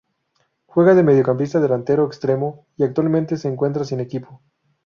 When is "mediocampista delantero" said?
1.03-2.07